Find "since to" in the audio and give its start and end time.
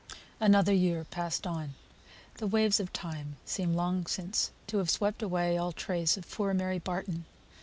4.07-4.79